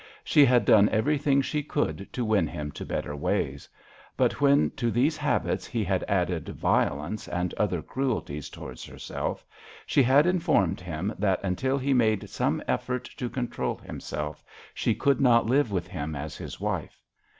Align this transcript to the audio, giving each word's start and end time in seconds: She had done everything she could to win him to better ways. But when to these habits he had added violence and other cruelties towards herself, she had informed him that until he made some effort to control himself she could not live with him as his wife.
She 0.23 0.45
had 0.45 0.65
done 0.65 0.89
everything 0.89 1.43
she 1.43 1.61
could 1.61 2.11
to 2.11 2.25
win 2.25 2.47
him 2.47 2.71
to 2.71 2.83
better 2.87 3.15
ways. 3.15 3.69
But 4.17 4.41
when 4.41 4.71
to 4.71 4.89
these 4.89 5.15
habits 5.15 5.67
he 5.67 5.83
had 5.83 6.03
added 6.07 6.49
violence 6.49 7.27
and 7.27 7.53
other 7.53 7.83
cruelties 7.83 8.49
towards 8.49 8.83
herself, 8.83 9.45
she 9.85 10.01
had 10.01 10.25
informed 10.25 10.81
him 10.81 11.13
that 11.19 11.39
until 11.43 11.77
he 11.77 11.93
made 11.93 12.31
some 12.31 12.63
effort 12.67 13.11
to 13.17 13.29
control 13.29 13.75
himself 13.77 14.43
she 14.73 14.95
could 14.95 15.21
not 15.21 15.45
live 15.45 15.71
with 15.71 15.85
him 15.87 16.15
as 16.15 16.35
his 16.35 16.59
wife. 16.59 17.03